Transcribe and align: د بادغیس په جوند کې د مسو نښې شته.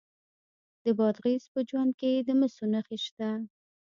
د 0.83 0.85
بادغیس 0.99 1.43
په 1.53 1.59
جوند 1.69 1.91
کې 1.99 2.11
د 2.27 2.29
مسو 2.39 2.63
نښې 2.73 2.97
شته. 3.05 3.29